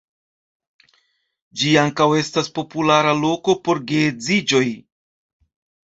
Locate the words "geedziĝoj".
3.93-4.67